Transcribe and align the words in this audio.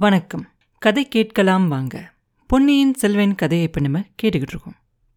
வணக்கம். 0.00 0.46
கதை 0.78 1.08
கேட்கலாம் 1.08 1.68
வாங்க. 1.68 2.12
பொன்னியின் 2.46 2.94
செல்வன் 2.94 3.34
கதையை 3.34 3.66
இப்போ 3.66 3.80
நம்ம 3.80 4.00
கேட்டுக்கிட்டு 4.22 4.54
இருக்கோம். 4.54 4.74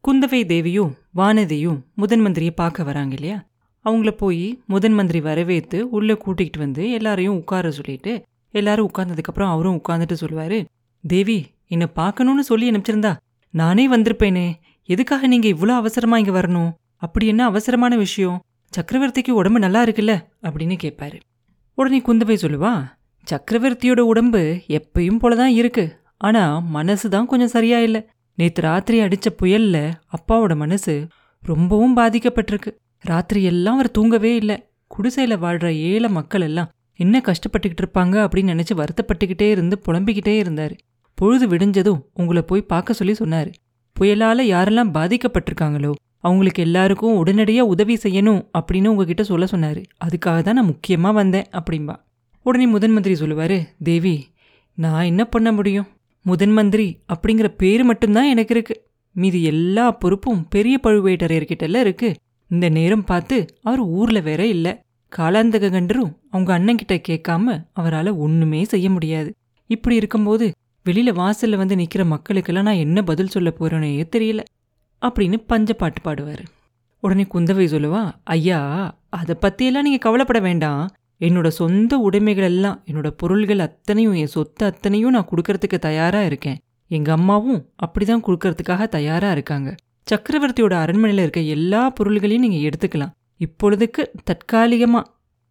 குந்தவை 0.07 0.45
தேவியும் 0.45 0.95
வானதியும் 1.15 1.81
முதன் 1.95 2.25
மந்திரியை 2.25 2.49
பார்க்க 2.49 2.83
வராங்க 2.83 3.13
இல்லையா? 3.13 3.45
அவங்கள 3.85 4.11
போய் 4.11 4.61
முதன் 4.65 4.93
மந்திரி 4.93 5.21
வரவேற்று 5.21 5.89
உள்ளே 5.89 6.13
கூட்டிகிட்டு 6.13 6.57
வந்து 6.57 6.91
எல்லாரையும் 6.91 7.35
உட்கார 7.35 7.71
சொல்லிட்டு 7.71 8.25
எல்லாரும் 8.51 8.91
உட்கார்ந்ததுக்கப்புறம் 8.91 9.49
அவரும் 9.49 9.81
உட்கார்ந்துட்டு 9.81 10.17
சொல்லுவாரு 10.19 10.65
தேவி 11.07 11.45
என்னை 11.67 11.87
பார்க்கணும்னு 11.87 12.43
சொல்லி 12.43 12.71
அனுப்பிச்சிருந்தா 12.71 13.17
நானே 13.49 13.89
வந்திருப்பேனே. 13.89 14.53
எதுக்காக 14.83 15.27
நீங்க 15.27 15.47
இவ்வளோ 15.47 15.67
அவசரமா 15.67 16.17
இங்க 16.17 16.41
வரணும்? 16.41 16.73
அப்படி 16.97 17.27
என்ன 17.27 17.45
அவசரமான 17.45 17.97
விஷயம்? 17.97 18.43
சக்கரவர்த்திக்கு 18.77 19.29
உடம்பு 19.29 19.59
நல்லா 19.59 19.83
இருக்குல்ல? 19.83 20.25
அப்படின்னு 20.41 20.77
கேட்பாரு. 20.83 21.19
உடனே 21.73 21.99
குந்தவை 21.99 22.33
சொல்லுவா 22.33 22.91
சக்கரவர்த்தியோட 23.31 23.99
உடம்பு 23.99 24.41
எப்பயும் 24.67 25.19
போலதான் 25.21 25.53
இருக்கு. 25.59 25.85
ஆனா 26.17 26.59
மனசு 26.59 27.09
தான் 27.09 27.25
கொஞ்சம் 27.25 27.47
சரியா 27.47 27.79
இல்ல. 27.79 27.97
நேத்து 28.37 28.61
ராத்திரி 28.61 29.01
அடிச்ச 29.01 29.27
புயல்ல 29.41 29.77
அப்பாவோட 30.15 30.55
மனசு 30.55 31.07
ரொம்பவும் 31.43 31.97
பாதிக்கப்பட்டிருக்கு. 31.97 32.71
ராத்திரி 32.99 33.43
எல்லாம் 33.43 33.73
அவர் 33.73 33.91
தூங்கவே 33.91 34.35
இல்ல. 34.35 34.53
குடிசையில 34.91 35.35
வாழ்ற 35.45 35.67
ஏழை 35.91 36.09
மக்கள் 36.09 36.41
எல்லாம் 36.41 36.71
என்ன 36.95 37.21
கஷ்டப்பட்டுக்கிட்டு 37.25 37.83
இருப்பாங்க 37.83 38.15
அப்படின்னு 38.25 38.53
நினைச்சு 38.53 38.73
வருத்தப்பட்டுக்கிட்டே 38.81 39.47
இருந்து 39.49 39.75
புலம்பிக்கிட்டே 39.85 40.35
இருந்தாரு. 40.43 40.75
பொழுது 41.17 41.47
விடிஞ்சதும் 41.47 42.01
உங்களை 42.13 42.41
போய் 42.41 42.69
பார்க்க 42.71 42.93
சொல்லி 42.93 43.15
சொன்னாரு. 43.19 43.51
புயலால 43.95 44.41
யாரெல்லாம் 44.53 44.93
பாதிக்கப்பட்டிருக்காங்களோ 44.93 45.91
அவங்களுக்கு 46.19 46.61
எல்லாருக்கும் 46.63 47.15
உடனடியாக 47.15 47.67
உதவி 47.67 47.95
செய்யணும் 48.03 48.41
அப்படின்னு 48.59 48.87
உங்ககிட்ட 48.87 49.23
சொல்ல 49.23 49.45
சொன்னாரு. 49.51 49.81
அதுக்காக 50.05 50.41
தான் 50.41 50.57
நான் 50.59 50.65
முக்கியமாக 50.65 51.15
வந்தேன் 51.15 51.49
அப்படின்பா 51.51 51.95
உடனே 52.43 52.65
முதன் 52.65 52.91
மந்திரி 52.91 53.15
சொல்லுவாரு 53.21 53.57
தேவி 53.83 54.15
நான் 54.77 55.03
என்ன 55.03 55.25
பண்ண 55.25 55.51
முடியும்? 55.51 55.87
முதன் 56.25 56.51
மந்திரி 56.51 56.87
அப்படிங்கிற 57.13 57.47
பேர் 57.57 57.83
மட்டும்தான் 57.83 58.25
எனக்கு 58.25 58.53
இருக்கு. 58.55 58.75
மீதி 59.15 59.43
எல்லா 59.43 59.91
பொறுப்பும் 59.91 60.47
பெரிய 60.47 60.79
பழுவேட்டரையர்கிட்டல 60.83 61.79
இருக்கு. 61.79 62.09
இந்த 62.49 62.69
நேரம் 62.69 63.03
பார்த்து 63.03 63.37
அவர் 63.61 63.79
ஊர்ல 63.79 64.19
வேற 64.19 64.45
இல்லை. 64.45 64.73
காலாந்தக 65.11 65.65
கண்டரும் 65.69 66.11
அவங்க 66.29 66.53
அண்ணன் 66.53 66.79
கிட்ட 66.81 66.95
கேட்காம 67.09 67.65
அவரால் 67.73 68.09
ஒன்றுமே 68.15 68.63
செய்ய 68.63 68.89
முடியாது. 68.89 69.33
இப்படி 69.69 69.95
இருக்கும்போது 69.95 70.51
வெளியில 70.85 71.11
வாசல்ல 71.19 71.55
வந்து 71.55 71.75
நிற்கிற 71.75 72.03
மக்களுக்கெல்லாம் 72.03 72.67
நான் 72.69 72.81
என்ன 72.85 73.03
பதில் 73.03 73.27
சொல்ல 73.27 73.53
போகிறேனே 73.59 73.91
தெரியல 74.15 74.43
அப்படின்னு 75.01 75.37
பஞ்ச 75.47 75.73
பாட்டு 75.73 76.01
பாடுவாரு. 76.01 76.45
உடனே 76.99 77.25
குந்தவை 77.33 77.65
சொல்லுவா 77.67 78.11
ஐயா 78.23 78.59
அதை 79.09 79.35
பற்றியெல்லாம் 79.39 79.83
நீங்கள் 79.83 79.99
கவலைப்பட 79.99 80.39
வேண்டாம். 80.39 80.91
என்னோட 81.25 81.47
சொந்த 81.47 81.97
உடைமைகள் 81.97 82.47
எல்லாம் 82.51 82.77
என்னோட 82.89 83.09
பொருள்கள் 83.21 83.61
அத்தனையும் 83.65 84.15
என் 84.21 84.33
சொத்து 84.35 84.63
அத்தனையும் 84.65 85.13
நான் 85.15 85.29
கொடுக்கறதுக்கு 85.31 85.77
தயாரா 85.79 86.21
இருக்கேன். 86.23 86.57
எங்க 86.91 87.09
அம்மாவும் 87.11 87.59
அப்படிதான் 87.85 88.23
கொடுக்கறதுக்காக 88.27 88.87
தயாரா 88.87 89.29
இருக்காங்க. 89.31 89.69
சக்கரவர்த்தியோட 90.07 90.73
அரண்மனையில 90.83 91.25
இருக்க 91.25 91.41
எல்லா 91.55 91.81
பொருள்களையும் 91.89 92.45
நீங்க 92.45 92.59
எடுத்துக்கலாம். 92.67 93.13
இப்பொழுதுக்கு 93.39 94.03
தற்காலிகமா 94.29 95.01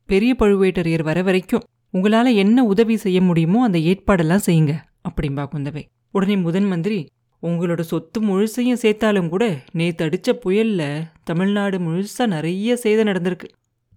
பெரிய 0.09 0.33
பழுவேட்டரையர் 0.39 1.09
வர 1.09 1.19
வரைக்கும் 1.23 1.65
உங்களால 1.95 2.29
என்ன 2.35 2.65
உதவி 2.65 2.95
செய்ய 2.97 3.19
முடியுமோ 3.21 3.63
அந்த 3.63 3.79
ஏற்பாடெல்லாம் 3.91 4.47
செய்யுங்க 4.47 4.75
அப்படிம்பா 5.09 5.45
குந்தவை. 5.55 5.83
உடனே 6.15 6.37
முதன் 6.37 6.67
மந்திரி 6.67 7.01
உங்களோட 7.43 7.81
சொத்து 7.81 8.19
முழுசையும் 8.21 8.81
சேர்த்தாலும் 8.83 9.29
கூட 9.29 9.45
நேத்து 9.79 10.05
அடித்த 10.05 10.39
புயல்ல 10.45 10.83
தமிழ்நாடு 11.25 11.79
முழுசா 11.79 12.25
நிறைய 12.27 12.77
சேதம் 12.77 13.07
நடந்திருக்கு. 13.07 13.49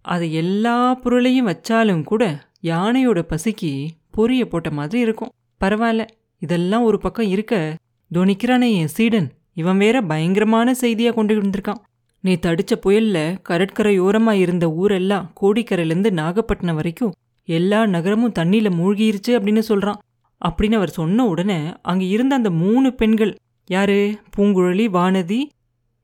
அது 0.06 0.34
எல்லா 0.34 0.96
பொருளையும் 0.96 1.48
வச்சாலும் 1.48 2.04
கூட 2.04 2.48
யானையோட 2.64 3.22
பசிக்கு 3.28 3.88
பொரிய 4.18 4.46
போட்ட 4.46 4.72
மாதிரி 4.72 5.02
இருக்கும். 5.02 5.32
பரவாயில்ல 5.64 6.08
இதெல்லாம் 6.40 6.84
ஒரு 6.84 6.98
பக்கம் 6.98 7.28
இருக்க. 7.28 7.78
தோனிக்கிறானே 8.14 8.74
என் 8.74 8.88
சீடன். 8.88 9.32
இவன் 9.54 9.78
வேற 9.78 10.02
பயங்கரமான 10.02 10.76
செய்தியா 10.82 11.14
கொண்டு 11.14 11.42
வந்திருக்கான். 11.42 11.82
நீ 12.22 12.34
தடிச்ச 12.34 12.74
புயல்ல 12.86 13.38
கடற்கரையோரமா 13.50 14.32
இருந்த 14.32 14.72
ஊரெல்லாம் 14.72 15.34
கோடிக்கரையிலேருந்து 15.42 16.12
நாகப்பட்டினம் 16.12 16.76
வரைக்கும் 16.76 17.14
எல்லா 17.46 17.86
நகரமும் 17.86 18.34
தண்ணியில 18.40 18.70
மூழ்கிருச்சு 18.70 19.28
அப்படின்னு 19.28 19.62
சொல்றான். 19.70 20.00
அப்படின்னு 20.46 20.76
அவர் 20.76 20.90
சொன்ன 20.90 21.28
உடனே 21.28 21.74
அங்க 21.82 22.04
இருந்த 22.04 22.36
அந்த 22.36 22.52
மூணு 22.52 22.94
பெண்கள் 22.94 23.36
யாரு? 23.66 24.18
பூங்குழலி 24.38 24.88
வானதி 24.90 25.44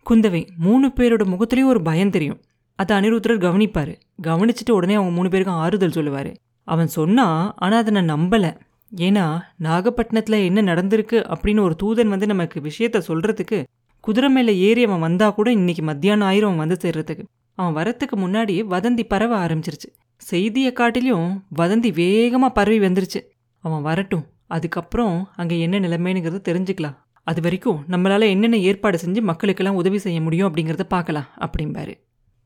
குந்தவை 0.10 0.48
மூணு 0.58 0.88
பேரோட 0.88 1.24
முகத்திலையும் 1.26 1.66
ஒரு 1.66 1.82
பயம் 1.82 2.10
தெரியும். 2.10 2.42
அதை 2.82 2.98
அனிருத்ரர் 2.98 3.44
கவனிப்பார். 3.46 3.94
கவனிச்சுட்டு 4.24 4.72
உடனே 4.72 4.94
அவங்க 4.94 5.14
மூணு 5.14 5.30
பேருக்கும் 5.30 5.62
ஆறுதல் 5.64 5.92
சொல்லுவார். 5.92 6.32
அவன் 6.68 6.88
சொன்னான் 6.88 7.54
ஆனால் 7.56 7.80
அதை 7.80 7.92
நான் 7.94 8.12
நம்பலை. 8.14 8.52
ஏன்னா 8.96 9.26
நாகப்பட்டினத்தில் 9.58 10.46
என்ன 10.46 10.62
நடந்திருக்கு? 10.74 11.18
அப்படின்னு 11.34 11.62
ஒரு 11.62 11.76
தூதன் 11.84 12.12
வந்து 12.14 12.28
நமக்கு 12.28 12.58
விஷயத்த 12.60 13.02
சொல்கிறதுக்கு 13.08 13.60
குதிரை 14.04 14.30
மேலே 14.30 14.54
ஏறி 14.58 14.84
அவன் 14.84 15.00
வந்தால் 15.00 15.34
கூட 15.34 15.50
இன்றைக்கி 15.52 15.82
மத்தியானம் 15.82 16.28
ஆயிரம் 16.28 16.54
அவன் 16.54 16.64
வந்து 16.64 16.78
சேர்றதுக்கு. 16.84 17.24
அவன் 17.58 17.76
வரத்துக்கு 17.78 18.16
முன்னாடி 18.18 18.56
வதந்தி 18.74 19.04
பரவ 19.08 19.34
ஆரம்பிச்சிருச்சு. 19.46 19.90
செய்தியை 20.22 20.72
காட்டிலையும் 20.72 21.30
வதந்தி 21.58 21.90
வேகமாக 21.94 22.54
பரவி 22.54 22.80
வந்துருச்சு. 22.80 23.20
அவன் 23.64 23.82
வரட்டும். 23.82 24.26
அதுக்கப்புறம் 24.48 25.16
அங்கே 25.36 25.58
என்ன 25.60 25.80
நிலைமைங்கிறத 25.80 26.40
தெரிஞ்சுக்கலாம். 26.50 26.98
அது 27.28 27.42
வரைக்கும் 27.42 27.80
நம்மளால் 27.90 28.30
என்னென்ன 28.30 28.58
ஏற்பாடு 28.68 28.98
செஞ்சு 29.06 29.22
மக்களுக்கெல்லாம் 29.30 29.80
உதவி 29.82 29.98
செய்ய 29.98 30.22
முடியும் 30.22 30.50
அப்படிங்கிறத 30.50 30.86
பார்க்கலாம் 30.88 31.28
அப்படிம்பாரு. 31.40 31.94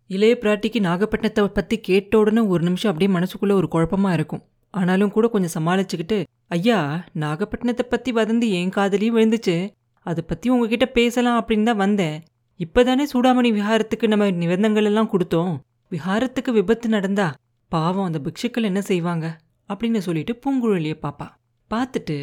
இளைய 0.09 0.37
பிராட்டிக்கு 0.41 0.79
நாகப்பட்டினத்தை 0.79 1.45
பற்றி 1.45 1.77
கேட்ட 1.77 2.17
உடனே 2.17 2.39
ஒரு 2.39 2.63
நிமிஷம் 2.63 2.91
அப்படியே 2.91 3.17
மனசுக்குள்ள 3.17 3.51
ஒரு 3.51 3.67
குழப்பமா 3.71 4.13
இருக்கும். 4.13 4.43
ஆனாலும் 4.69 5.11
கூட 5.11 5.27
கொஞ்சம் 5.27 5.55
சமாளிச்சுக்கிட்டு 5.55 6.23
ஐயா 6.47 7.03
நாகப்பட்டினத்தை 7.19 7.81
பற்றி 7.81 8.11
வதந்தி 8.11 8.49
என் 8.49 8.75
காதலையும் 8.75 9.17
விழுந்துச்சு. 9.17 9.69
அதை 10.05 10.23
பற்றி 10.27 10.49
உங்ககிட்ட 10.49 10.85
பேசலாம் 10.85 11.37
அப்படின்னு 11.41 11.63
தான் 11.63 11.75
வந்தேன். 11.75 12.23
இப்போதானே 12.59 13.05
சூடாமணி 13.13 13.49
விஹாரத்துக்கு 13.57 14.07
நம்ம 14.07 14.29
நிபந்தங்கள் 14.31 14.83
எல்லாம் 14.83 15.09
கொடுத்தோம். 15.11 15.53
விஹாரத்துக்கு 15.91 16.51
விபத்து 16.51 16.89
நடந்தா 16.89 17.33
பாவம் 17.71 18.05
அந்த 18.05 18.19
பிக்ஷுக்கள் 18.19 18.63
என்ன 18.63 18.81
செய்வாங்க? 18.81 19.37
அப்படின்னு 19.69 19.97
சொல்லிட்டு 19.97 20.39
பூங்குழலிய 20.43 20.95
பாப்பா. 21.01 21.27
பார்த்துட்டு 21.71 22.17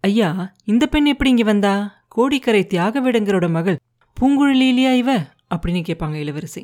ஐயா 0.00 0.52
இந்த 0.64 0.86
பெண் 0.86 1.04
எப்படி 1.04 1.30
இங்க 1.30 1.42
வந்தா? 1.42 1.74
கோடிக்கரை 2.08 2.66
தியாகவிடங்கரோட 2.70 3.50
மகள் 3.50 3.78
பூங்குழலி 4.16 4.68
இல்லையா 4.68 4.92
இவ? 4.92 5.12
அப்படின்னு 5.54 5.82
கேட்பாங்க 5.88 6.14
இளவரசி. 6.14 6.62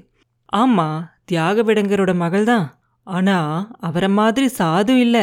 ஆமா 0.53 0.87
தியாகவிடங்கரோட 1.33 2.15
மகள் 2.15 2.45
தான் 2.45 2.67
ஆனா 3.07 3.37
அவரை 3.79 4.09
மாதிரி 4.09 4.47
சாது 4.59 4.95
இல்ல. 4.97 5.17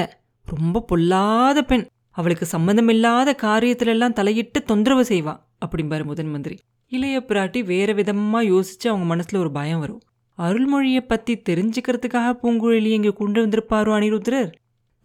ரொம்ப 0.46 0.82
பொல்லாத 0.82 1.62
பெண். 1.62 1.86
அவளுக்கு 2.12 2.46
சம்மந்தமில்லாத 2.46 3.36
காரியத்துல 3.42 3.88
எல்லாம் 3.88 4.14
தலையிட்டு 4.14 4.64
தொந்தரவு 4.64 5.04
செய்வா 5.04 5.34
அப்படிம்பாரு 5.66 6.04
முதன் 6.04 6.30
மந்திரி. 6.30 6.56
இளைய 6.92 7.18
பிராட்டி 7.28 7.64
வேற 7.64 7.94
விதமா 7.94 8.40
யோசிச்சு 8.52 8.88
அவங்க 8.88 9.16
மனசுல 9.16 9.38
ஒரு 9.38 9.52
பயம் 9.52 9.80
வரும். 9.80 10.02
அருள்மொழியை 10.38 11.02
பத்தி 11.02 11.42
தெரிஞ்சுக்கிறதுக்காக 11.50 12.32
பூங்குழலி 12.44 12.92
இங்க 12.92 13.12
கொண்டு 13.12 13.48
வந்திருப்பாரோ 13.48 13.92
அனிருத்ரர் 13.98 14.50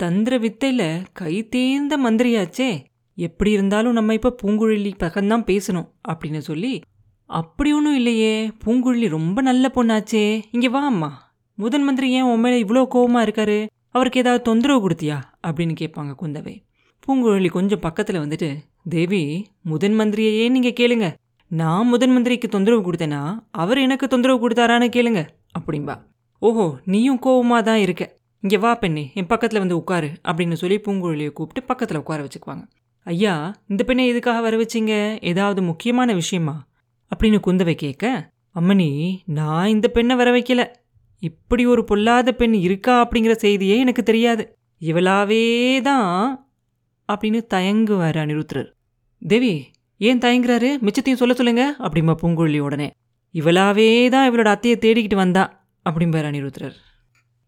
தந்திர 0.00 0.38
வித்தையில 0.38 0.82
கை 1.12 1.48
தேர்ந்த 1.48 1.98
மந்திரியாச்சே. 1.98 2.70
எப்படி 3.18 3.50
இருந்தாலும் 3.50 3.92
நம்ம 3.92 4.14
இப்ப 4.14 4.36
பூங்குழலி 4.42 4.92
பக்கம்தான் 4.98 5.46
பேசணும் 5.50 5.88
அப்படின்னு 6.08 6.38
சொல்லி 6.38 6.72
அப்படி 7.30 7.72
ஒன்றும் 7.72 7.94
இல்லையே. 7.94 8.50
பூங்குழலி 8.64 9.08
ரொம்ப 9.08 9.42
நல்ல 9.42 9.70
பொண்ணாச்சே. 9.74 10.42
இங்கே 10.50 10.68
வா 10.68 10.84
அம்மா. 10.84 11.10
முதன் 11.54 11.82
மந்திரி 11.82 12.10
ஏன் 12.10 12.22
உன் 12.22 12.40
மேலே 12.40 12.64
இவ்வளோ 12.64 12.86
கோபமாக 12.86 13.24
இருக்காரு? 13.26 13.66
அவருக்கு 13.90 14.20
ஏதாவது 14.20 14.42
தொந்தரவு 14.42 14.80
கொடுத்தியா? 14.84 15.16
அப்படின்னு 15.46 15.74
கேட்பாங்க 15.80 16.12
குந்தவை. 16.22 16.54
பூங்குழலி 17.06 17.48
கொஞ்சம் 17.48 17.80
பக்கத்தில் 17.80 18.20
வந்துட்டு 18.20 18.56
தேவி 18.88 19.50
முதன் 19.60 20.00
மந்திரியையே 20.00 20.48
நீங்கள் 20.48 20.76
கேளுங்க. 20.80 21.06
நான் 21.50 21.86
முதன் 21.86 22.10
மந்திரிக்கு 22.10 22.48
தொந்தரவு 22.48 22.82
கொடுத்தேன்னா 22.86 23.22
அவர் 23.50 23.78
எனக்கு 23.78 24.06
தொந்தரவு 24.08 24.38
கொடுத்தாரான்னு 24.42 24.88
கேளுங்க 24.96 25.22
அப்படின்பா 25.58 25.94
ஓஹோ 26.38 26.78
நீயும் 26.84 27.18
கோபமாக 27.18 27.62
தான் 27.62 27.76
இருக்க. 27.76 28.04
இங்கே 28.40 28.58
வா 28.58 28.74
பெண்ணே 28.74 29.10
என் 29.14 29.26
பக்கத்தில் 29.26 29.58
வந்து 29.58 29.76
உட்காரு 29.76 30.08
அப்படின்னு 30.28 30.52
சொல்லி 30.52 30.78
பூங்குழலியை 30.86 31.32
கூப்பிட்டு 31.32 31.62
பக்கத்தில் 31.66 31.98
உட்கார 31.98 32.26
வச்சுக்குவாங்க. 32.26 32.64
ஐயா 33.06 33.34
இந்த 33.68 33.82
பெண்ணை 33.84 34.08
எதுக்காக 34.08 34.40
வர 34.40 34.56
வச்சிங்க? 34.56 35.18
ஏதாவது 35.20 35.62
முக்கியமான 35.62 36.12
விஷயமா? 36.12 36.54
அப்படின்னு 37.12 37.38
குந்தவை 37.46 37.74
கேட்க 37.74 38.04
அம்மணி 38.56 38.88
நான் 39.38 39.66
இந்த 39.66 39.88
பெண்ணை 39.88 40.14
வர 40.16 40.28
வைக்கல. 40.32 40.62
இப்படி 41.22 41.66
ஒரு 41.66 41.82
பொல்லாத 41.84 42.32
பெண் 42.32 42.54
இருக்கா 42.66 42.94
அப்படிங்கிற 43.04 43.32
செய்தியே 43.32 43.76
எனக்கு 43.78 44.02
தெரியாது. 44.02 44.44
இவளாவே 44.80 45.44
தான் 45.80 46.08
அப்படின்னு 47.08 47.40
தயங்குவார் 47.54 48.18
அனிருத்ரர் 48.18 48.68
தேவி 49.22 49.52
ஏன் 50.00 50.18
தயங்குறாரு? 50.18 50.70
மிச்சத்தையும் 50.84 51.20
சொல்ல 51.22 51.34
சொல்லுங்க 51.34 51.64
அப்படிம்பா 51.78 52.14
பூங்குழலி 52.22 52.58
உடனே. 52.58 52.88
இவளாவே 53.34 54.08
தான் 54.08 54.26
இவளோட 54.30 54.48
அத்தையை 54.54 54.76
தேடிக்கிட்டு 54.78 55.14
வந்தா 55.14 55.44
அப்படிம்பார் 55.86 56.28
அனிருத்ரர் 56.30 56.76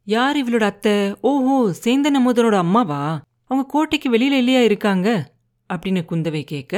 யார் 0.06 0.36
இவளோட 0.36 0.64
அத்தை? 0.64 0.94
ஓஹோ 1.20 1.56
சேந்தன் 1.84 2.18
அமுதனோட 2.18 2.56
அம்மாவா? 2.56 3.02
அவங்க 3.46 3.64
கோட்டைக்கு 3.68 4.08
வெளியில 4.10 4.38
இல்லையா 4.42 4.60
இருக்காங்க? 4.60 5.08
அப்படின்னு 5.70 6.02
குந்தவை 6.10 6.42
கேட்க 6.44 6.74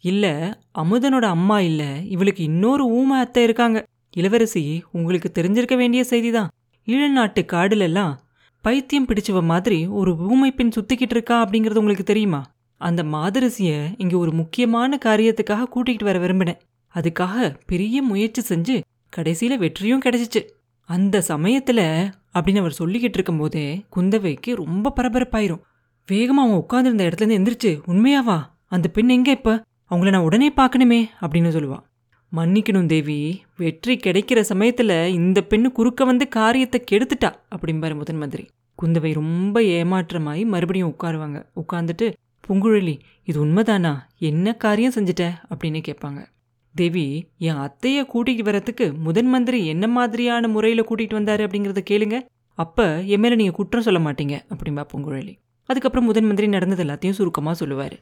இல்ல 0.00 0.58
அமுதனோட 0.78 1.24
அம்மா 1.24 1.60
இல்ல 1.60 1.98
இவளுக்கு 2.04 2.42
இன்னொரு 2.42 2.86
ஊமை 2.86 3.18
அத்தை 3.18 3.42
இருக்காங்க. 3.42 3.86
இளவரசி 4.12 4.84
உங்களுக்கு 4.92 5.32
தெரிஞ்சிருக்க 5.34 5.76
வேண்டிய 5.76 6.04
செய்திதான். 6.10 6.48
ஈழநாட்டு 6.86 7.46
காடுல 7.52 7.78
எல்லாம் 7.78 8.20
பைத்தியம் 8.62 9.06
பிடிச்சவ 9.06 9.42
மாதிரி 9.42 9.86
ஒரு 9.86 10.16
ஊமை 10.16 10.52
பெண் 10.52 10.70
சுத்திக்கிட்டு 10.80 11.10
இருக்கா 11.10 11.46
அப்படிங்கிறது 11.46 11.76
உங்களுக்கு 11.76 12.04
தெரியுமா? 12.04 12.44
அந்த 12.78 13.02
மாதரசியை 13.02 13.94
இங்க 13.96 14.18
ஒரு 14.18 14.32
முக்கியமான 14.32 14.98
காரியத்துக்காக 15.04 15.64
கூட்டிகிட்டு 15.74 16.04
வர 16.04 16.18
விரும்பினேன். 16.18 16.58
அதுக்காக 16.94 17.56
பெரிய 17.66 18.02
முயற்சி 18.02 18.54
செஞ்சு 18.54 18.80
கடைசியில் 19.08 19.58
வெற்றியும் 19.58 20.02
கிடைச்சிச்சு. 20.02 20.48
அந்த 20.80 21.24
சமயத்துல 21.28 22.10
அப்படின்னு 22.34 22.58
அவர் 22.58 22.76
சொல்லிக்கிட்டு 22.78 23.14
இருக்கும்போதே 23.14 23.84
குந்தவைக்கு 23.96 24.54
ரொம்ப 24.54 24.92
பரபரப்பாயிரும். 24.96 25.60
வேகமா 26.12 26.42
அவன் 26.42 26.64
உட்காந்துருந்த 26.64 26.98
இடத்துலேருந்து 26.98 27.38
எந்திரிச்சு 27.38 27.80
உண்மையாவா? 27.86 28.42
அந்த 28.66 28.88
பெண் 28.88 29.08
எங்க 29.08 29.30
இப்ப? 29.30 29.64
அவங்கள 29.90 30.10
நான் 30.10 30.22
உடனே 30.22 30.52
பார்க்கணுமே 30.56 31.00
அப்படின்னு 31.20 31.50
சொல்லுவான் 31.56 31.84
மன்னிக்கணும் 32.32 32.86
தேவி 32.86 33.42
வெற்றி 33.56 33.94
கிடைக்கிற 33.96 34.40
சமயத்துல 34.48 35.06
இந்த 35.06 35.46
பெண்ணு 35.50 35.68
குறுக்க 35.68 36.04
வந்து 36.04 36.28
காரியத்தை 36.28 36.84
கெடுத்துட்டா 36.90 37.30
அப்படிம்பாரு 37.50 37.94
முதன் 37.94 38.16
மந்திரி. 38.16 38.44
குந்தவை 38.82 39.12
ரொம்ப 39.14 39.60
ஏமாற்றமாயி 39.60 40.44
மறுபடியும் 40.44 40.96
உட்காருவாங்க. 40.98 41.38
உட்காந்துட்டு 41.62 42.12
புங்குழலி 42.48 42.98
இது 43.24 43.46
உண்மைதானா? 43.46 43.92
என்ன 44.18 44.54
காரியம் 44.54 44.92
செஞ்சிட்ட? 44.94 45.24
அப்படின்னு 45.50 45.80
கேட்பாங்க. 45.88 46.26
தேவி 46.74 47.28
என் 47.38 47.54
அத்தைய 47.54 48.04
கூட்டிகிட்டு 48.12 48.50
வரத்துக்கு 48.50 48.98
முதன் 48.98 49.26
மந்திரி 49.26 49.66
என்ன 49.66 49.86
மாதிரியான 49.86 50.48
முறையில் 50.48 50.88
கூட்டிகிட்டு 50.88 51.18
வந்தாரு? 51.18 51.44
அப்படிங்கறத 51.46 51.84
கேளுங்க. 51.90 52.26
அப்போ 52.54 53.02
என் 53.02 53.20
மேல 53.20 53.34
நீங்க 53.34 53.52
குற்றம் 53.52 53.82
சொல்ல 53.82 54.00
மாட்டீங்க 54.00 54.34
அப்படிம்பா 54.48 54.84
பூங்குழலி. 54.92 55.34
அதுக்கப்புறம் 55.68 56.06
முதன் 56.06 56.24
மந்திரி 56.24 56.48
நடந்தது 56.48 56.84
எல்லாத்தையும் 56.84 57.18
சுருக்கமாக 57.18 57.56
சொல்லுவார். 57.56 57.96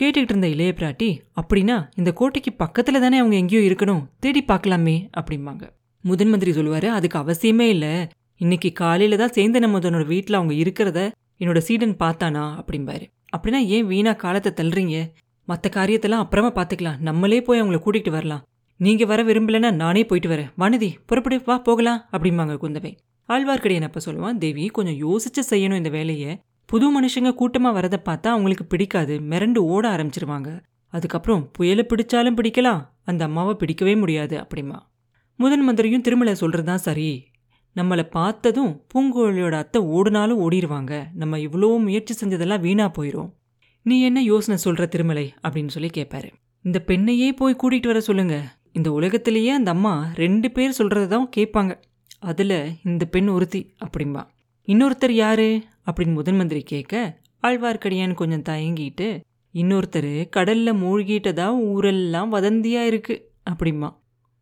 கேட்டுக்கிட்டு 0.00 0.32
இருந்த 0.34 0.48
இளைய 0.54 0.72
பிராட்டி 0.78 1.08
அப்படின்னா 1.40 1.76
இந்த 1.94 2.10
கோட்டைக்கு 2.12 2.50
பக்கத்தில் 2.62 3.02
தானே 3.04 3.16
அவங்க 3.18 3.36
எங்கேயோ 3.36 3.60
இருக்கணும் 3.68 4.02
தேடி 4.22 4.40
பார்க்கலாமே 4.50 4.96
அப்படிம்பாங்க. 5.18 5.64
முதன் 6.04 6.30
மந்திரி 6.32 6.50
சொல்லுவாரு 6.58 6.88
அதுக்கு 6.96 7.16
அவசியமே 7.22 7.66
இல்லை. 7.74 7.92
இன்னைக்கு 8.36 8.70
காலையில் 8.72 9.20
தான் 9.22 9.32
சேந்தன 9.36 9.70
முதனோட 9.74 10.04
வீட்டில் 10.06 10.38
அவங்க 10.38 10.54
இருக்கிறத 10.54 10.98
என்னோட 11.40 11.58
சீடன் 11.58 11.94
பார்த்தானா? 12.02 12.42
அப்படிம்பாரு. 12.60 13.06
அப்படின்னா 13.36 13.60
ஏன் 13.76 13.86
வீணா 13.86 14.12
காலத்தை 14.24 14.52
தள்ளுறீங்க? 14.58 14.98
மற்ற 15.48 15.70
காரியத்தெல்லாம் 15.78 16.24
அப்புறமா 16.24 16.50
பார்த்துக்கலாம். 16.58 17.00
நம்மளே 17.00 17.40
போய் 17.42 17.62
அவங்கள 17.62 17.80
கூட்டிகிட்டு 17.84 18.10
வரலாம். 18.10 18.44
நீங்கள் 18.80 19.10
வர 19.12 19.20
விரும்பலன்னா 19.22 19.70
நானே 19.82 20.02
போயிட்டு 20.04 20.30
வரேன். 20.32 20.50
வானதி 20.62 20.90
புறப்படு 21.06 21.36
வா 21.44 21.56
போகலாம் 21.68 22.02
அப்படிம்பாங்க 22.12 22.56
குந்தவை. 22.62 22.92
ஆழ்வார்க்கடியன் 23.28 23.86
அப்போ 23.88 24.00
சொல்லுவான் 24.06 24.40
தேவி 24.44 24.64
கொஞ்சம் 24.76 24.98
யோசிச்சு 25.04 25.42
செய்யணும் 25.50 25.80
இந்த 25.82 25.90
வேலையை. 25.98 26.32
புது 26.66 26.86
மனுஷங்க 26.92 27.30
கூட்டமாக 27.34 27.80
வரதை 27.80 27.98
பார்த்தா 28.04 28.26
அவங்களுக்கு 28.26 28.64
பிடிக்காது. 28.64 29.18
மிரண்டு 29.18 29.56
ஓட 29.56 29.96
ஆரம்பிச்சிருவாங்க. 29.96 30.60
அதுக்கப்புறம் 30.92 31.50
புயலை 31.52 31.86
பிடிச்சாலும் 31.88 32.38
பிடிக்கலாம் 32.38 32.82
அந்த 33.04 33.24
அம்மாவை 33.24 33.54
பிடிக்கவே 33.54 33.96
முடியாது 33.96 34.36
அப்படிமா. 34.38 34.78
முதன் 35.36 35.64
மந்திரியும் 35.68 36.00
திருமலை 36.00 36.34
சொல்கிறது 36.34 36.68
தான் 36.68 36.78
சரி. 36.78 37.26
நம்மளை 37.76 38.02
பார்த்ததும் 38.10 38.84
பூங்கோழியோட 38.94 39.52
அத்தை 39.52 39.82
ஓடினாலும் 39.82 40.40
ஓடிடுவாங்க 40.40 41.04
நம்ம 41.14 41.38
இவ்வளோ 41.38 41.78
முயற்சி 41.78 42.12
செஞ்சதெல்லாம் 42.14 42.60
வீணாக 42.60 42.90
போயிடும் 42.96 43.30
நீ 43.82 44.02
என்ன 44.02 44.22
யோசனை 44.22 44.56
சொல்கிற 44.56 44.86
திருமலை? 44.86 45.34
அப்படின்னு 45.42 45.68
சொல்லி 45.68 45.90
கேட்பாரு 45.94 46.28
இந்த 46.62 46.84
பெண்ணையே 46.86 47.28
போய் 47.36 47.56
கூட்டிகிட்டு 47.62 47.86
வர 47.86 48.00
சொல்லுங்க. 48.00 48.36
இந்த 48.72 48.92
உலகத்திலேயே 48.92 49.50
அந்த 49.50 49.70
அம்மா 49.70 50.08
ரெண்டு 50.14 50.50
பேர் 50.50 50.70
சொல்கிறது 50.70 51.08
தான் 51.08 51.28
கேட்பாங்க. 51.36 51.72
அதில் 52.18 52.58
இந்த 52.84 53.04
பெண் 53.04 53.28
ஒருத்தி 53.28 53.74
அப்படிம்பா. 53.84 54.22
இன்னொருத்தர் 54.68 55.10
யாரு? 55.10 55.62
அப்படின்னு 55.86 56.12
முதன் 56.12 56.36
மந்திரி 56.36 56.62
கேட்க 56.62 57.20
ஆழ்வார்க்கடியான் 57.42 58.14
கொஞ்சம் 58.14 58.54
தயங்கிட்டு 58.54 59.20
இன்னொருத்தர் 59.54 60.28
கடல்ல 60.36 60.72
மூழ்கிட்டதா 60.74 61.46
ஊரெல்லாம் 61.46 62.32
வதந்தியா 62.32 62.84
இருக்கு 62.84 63.32
அப்படிமா 63.50 63.96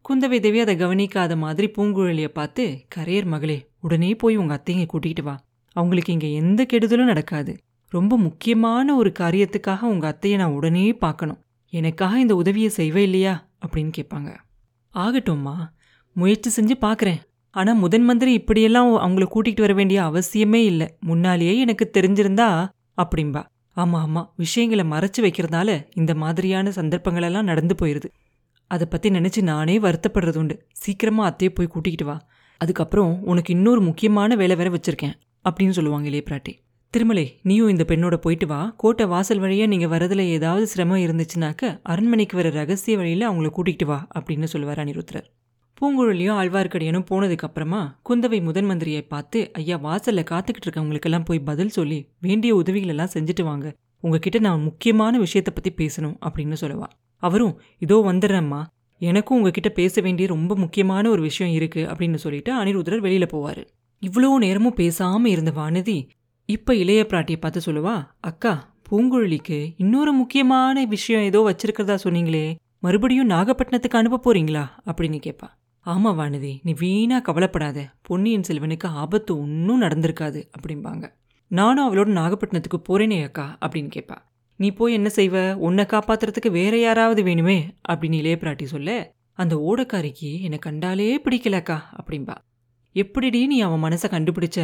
குந்தவை 0.09 0.41
தேவி 0.41 0.61
அதை 0.61 0.77
கவனிக்காத 0.77 1.37
மாதிரி 1.37 1.71
பூங்குழலிய 1.79 2.29
பார்த்து 2.29 2.87
கரையர் 2.97 3.25
மகளே 3.25 3.73
உடனே 3.81 4.15
போய் 4.15 4.37
உங்க 4.37 4.63
அத்தைங்க 4.63 4.89
கூட்டிகிட்டு 4.93 5.23
வா. 5.23 5.45
அவங்களுக்கு 5.73 6.13
இங்க 6.13 6.27
எந்த 6.27 6.67
கெடுதலும் 6.73 7.05
நடக்காது. 7.05 7.57
ரொம்ப 7.89 8.19
முக்கியமான 8.19 8.97
ஒரு 8.97 9.13
காரியத்துக்காக 9.19 9.81
உங்க 9.81 10.19
அத்தையை 10.19 10.37
நான் 10.37 10.53
உடனே 10.53 10.95
பார்க்கணும். 10.95 11.41
எனக்காக 11.69 12.21
இந்த 12.21 12.35
உதவியை 12.35 12.69
செய்வே 12.69 13.03
இல்லையா? 13.03 13.49
அப்படின்னு 13.67 13.93
கேட்பாங்க. 13.97 14.37
ஆகட்டும்மா. 14.95 15.55
முயற்சி 16.13 16.63
செஞ்சு 16.63 16.77
பார்க்குறேன் 16.81 17.21
ஆனால் 17.55 17.81
முதன் 17.83 18.05
மந்திரி 18.05 18.33
இப்படியெல்லாம் 18.33 18.91
அவங்கள 19.05 19.27
கூட்டிகிட்டு 19.35 19.61
வர 19.61 19.75
வேண்டிய 19.75 19.99
அவசியமே 20.03 20.61
இல்லை. 20.71 20.87
முன்னாலேயே 21.01 21.55
எனக்கு 21.59 21.85
தெரிஞ்சிருந்தா 21.97 22.49
அப்படிம்பா. 23.03 23.43
ஆமாம் 23.77 24.03
ஆமாம் 24.03 24.29
விஷயங்களை 24.37 24.85
மறைச்சு 24.93 25.21
வைக்கிறதால 25.27 25.71
இந்த 25.95 26.13
மாதிரியான 26.15 26.73
சந்தர்ப்பங்களெல்லாம் 26.77 27.49
நடந்து 27.51 27.75
போயிடுது 27.81 28.09
அதை 28.71 28.87
பற்றி 28.87 29.09
நினச்சி 29.11 29.41
நானே 29.43 29.77
வருத்தப்படுறது 29.79 30.39
உண்டு. 30.43 30.55
சீக்கிரமாக 30.83 31.31
அத்தையை 31.31 31.53
போய் 31.55 31.73
கூட்டிகிட்டு 31.75 32.05
வா. 32.05 32.17
அதுக்கப்புறம் 32.61 33.13
உனக்கு 33.23 33.51
இன்னொரு 33.55 33.81
முக்கியமான 33.81 34.37
வேலை 34.43 34.57
வேற 34.57 34.71
வச்சுருக்கேன் 34.71 35.17
அப்படின்னு 35.45 35.77
சொல்லுவாங்க 35.79 36.09
இளைய 36.11 36.25
பிராட்டி. 36.29 36.53
திருமலை 36.95 37.27
நீயும் 37.43 37.69
இந்த 37.69 37.85
பெண்ணோட 37.89 38.17
போயிட்டு 38.17 38.47
வா. 38.47 38.61
கோட்டை 38.77 39.05
வாசல் 39.07 39.43
வழியாக 39.45 39.71
நீங்கள் 39.73 39.93
வரதில் 39.95 40.25
ஏதாவது 40.37 40.67
சிரமம் 40.67 41.05
இருந்துச்சுனாக்க 41.07 41.73
அரண்மனைக்கு 41.83 42.37
வர 42.37 42.51
ரகசிய 42.61 42.97
வழியில் 42.97 43.29
அவங்கள 43.31 43.51
கூட்டிகிட்டு 43.57 43.85
வா 43.85 43.99
அப்படின்னு 44.19 44.49
சொல்லுவார் 44.55 44.83
அனிருத்ரர் 44.85 45.27
பூங்குழலியும் 45.81 46.39
ஆழ்வார்க்கடியனும் 46.41 47.07
போனதுக்கு 47.11 47.47
அப்புறமா 47.49 48.01
குந்தவை 48.09 48.43
முதன் 48.43 48.69
மந்திரியை 48.71 49.03
பார்த்து 49.09 49.53
ஐயா 49.53 49.79
வாசல்ல 49.79 50.25
காத்துக்கிட்டு 50.31 50.69
இருக்கவங்களுக்கெல்லாம் 50.69 51.25
போய் 51.25 51.39
பதில் 51.39 51.69
சொல்லி 51.69 52.09
வேண்டிய 52.21 52.55
உதவிகள் 52.55 52.89
எல்லாம் 52.89 53.13
செஞ்சுட்டு 53.15 53.43
வாங்க. 53.43 53.75
உங்ககிட்ட 54.01 54.39
நான் 54.39 54.63
முக்கியமான 54.63 55.19
விஷயத்த 55.19 55.51
பத்தி 55.55 55.73
பேசணும் 55.77 56.17
அப்படின்னு 56.27 56.57
சொல்லுவா. 56.61 56.87
அவரும் 57.23 57.61
இதோ 57.79 58.03
வந்துடுறேம்மா. 58.07 58.65
எனக்கும் 59.01 59.37
உங்ககிட்ட 59.37 59.69
பேச 59.69 60.01
வேண்டிய 60.01 60.29
ரொம்ப 60.29 60.57
முக்கியமான 60.57 61.11
ஒரு 61.11 61.23
விஷயம் 61.23 61.55
இருக்கு 61.55 61.83
அப்படின்னு 61.85 62.15
சொல்லிட்டு 62.15 62.65
அனிருத்ரர் 62.65 63.05
வெளியில 63.07 63.27
போவாரு. 63.33 63.63
இவ்வளோ 64.03 64.35
நேரமும் 64.35 64.77
பேசாம 64.77 65.27
இருந்த 65.27 65.53
வானதி 65.57 66.09
இப்ப 66.49 66.75
இளைய 66.75 67.07
பிராட்டியை 67.09 67.37
பார்த்து 67.37 67.61
சொல்லுவா 67.67 68.07
அக்கா 68.21 68.75
பூங்குழலிக்கு 68.91 69.75
இன்னொரு 69.77 70.13
முக்கியமான 70.13 70.85
விஷயம் 70.85 71.23
ஏதோ 71.23 71.41
வச்சிருக்கிறதா 71.41 71.99
சொன்னீங்களே. 72.05 72.55
மறுபடியும் 72.79 73.31
நாகப்பட்டினத்துக்கு 73.31 74.01
அனுப்ப 74.01 74.21
போறீங்களா? 74.25 74.65
அப்படின்னு 74.87 75.19
கேட்பா 75.27 75.49
ஆமா 75.87 76.11
வானதி 76.19 76.51
நீ 76.63 76.73
வீணா 76.73 77.19
கவலைப்படாத. 77.19 77.79
பொன்னியின் 78.03 78.45
செல்வனுக்கு 78.49 78.87
ஆபத்து 79.03 79.33
ஒன்றும் 79.39 79.83
நடந்திருக்காது 79.83 80.41
அப்படிம்பாங்க. 80.55 81.05
நானும் 81.51 81.87
அவளோட 81.87 82.11
நாகப்பட்டினத்துக்கு 82.19 82.79
போகிறேனே 82.89 83.19
அக்கா 83.23 83.59
அப்படின்னு 83.61 83.91
கேட்பா 83.97 84.17
நீ 84.61 84.71
போய் 84.71 84.93
என்ன 84.93 85.09
செய்வ? 85.17 85.37
உன்னை 85.67 85.85
காப்பாத்துறதுக்கு 85.85 86.51
வேற 86.51 86.75
யாராவது 86.79 87.23
வேணுமே 87.23 87.59
அப்படின்னு 87.89 88.19
இளைய 88.23 88.37
பிராட்டி 88.41 88.65
சொல்ல 88.65 88.91
அந்த 89.39 89.55
ஓடக்காரிக்கு 89.69 90.31
என்னை 90.41 90.59
கண்டாலே 90.59 91.09
பிடிக்கலக்கா 91.25 91.79
அப்படின்பா 91.99 92.37
எப்படிடி 92.97 93.47
நீ 93.47 93.61
அவன் 93.61 93.85
மனசை 93.85 94.09
கண்டுபிடிச்ச? 94.11 94.59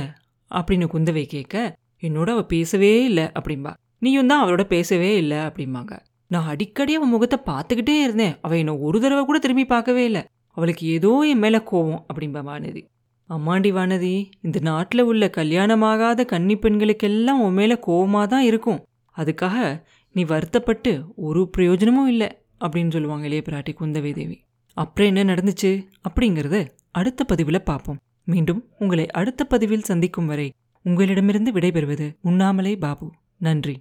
அப்படின்னு 0.51 0.87
குந்தவை 0.95 1.25
கேட்க 1.27 1.57
என்னோட 2.03 2.29
அவள் 2.29 2.51
பேசவே 2.55 3.05
இல்லை 3.05 3.25
அப்படின்பா 3.39 3.73
நீயும் 3.99 4.27
தான் 4.27 4.43
அவளோட 4.45 4.63
பேசவே 4.65 5.17
இல்லை 5.17 5.39
அப்படிம்பாங்க. 5.39 5.95
நான் 6.31 6.47
அடிக்கடி 6.47 6.93
அவன் 6.95 7.09
முகத்தை 7.09 7.39
பார்த்துக்கிட்டே 7.47 7.97
இருந்தேன். 8.03 8.35
அவள் 8.43 8.59
என்னை 8.59 8.75
ஒரு 8.79 9.01
தடவை 9.01 9.25
கூட 9.25 9.39
திரும்பி 9.39 9.65
பார்க்கவே 9.67 10.05
இல்லை. 10.05 10.23
அவளுக்கு 10.57 10.87
ஏதோ 10.87 11.11
என் 11.23 11.39
மேலே 11.39 11.59
கோவம் 11.71 12.03
அப்படிம்பா 12.13 12.41
வானதி. 12.49 12.83
அம்மாண்டி 13.31 13.71
வானதி 13.73 14.31
இந்த 14.41 14.59
நாட்டில் 14.61 15.03
உள்ள 15.03 15.31
கல்யாணமாகாத 15.37 16.25
கன்னி 16.25 16.55
பெண்களுக்கெல்லாம் 16.55 17.43
உன் 17.45 17.53
மேலே 17.53 17.79
கோவமாக 17.87 18.27
தான் 18.27 18.43
இருக்கும். 18.43 18.81
அதுக்காக 19.17 19.83
நீ 20.15 20.23
வருத்தப்பட்டு 20.25 20.93
ஒரு 21.15 21.49
பிரயோஜனமும் 21.49 22.09
இல்லை 22.09 22.29
அப்படின்னு 22.61 22.91
சொல்லுவாங்க 22.91 23.27
இளைய 23.27 23.43
பிராட்டி 23.47 23.73
குந்தவை 23.81 24.15
தேவி 24.15 24.37
அப்புறம் 24.77 25.09
என்ன 25.15 25.35
நடந்துச்சு 25.35 25.71
அப்படிங்கறத 26.09 26.57
அடுத்த 26.91 27.25
பதிவில் 27.25 27.63
பார்ப்போம் 27.63 27.99
மீண்டும் 28.25 28.61
உங்களை 28.79 29.07
அடுத்த 29.21 29.45
பதிவில் 29.45 29.83
சந்திக்கும் 29.83 30.27
வரை 30.27 30.49
உங்களிடமிருந்து 30.85 31.51
விடைபெறுவது 31.53 32.07
உண்ணாமலே 32.21 32.77
பாபு. 32.77 33.07
நன்றி. 33.37 33.75